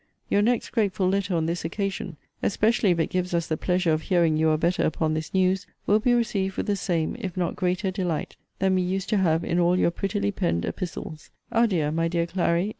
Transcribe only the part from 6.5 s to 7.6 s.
with the same (if not